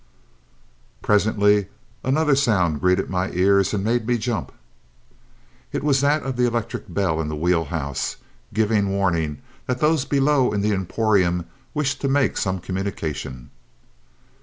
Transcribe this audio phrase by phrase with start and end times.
[1.03, 1.67] Presently
[2.03, 4.51] another sound greeted my ears and made me jump.
[5.71, 8.15] It was that of the electric bell in the wheel house,
[8.51, 11.45] giving warning that those below in the emporium
[11.75, 13.51] wished to make some communication.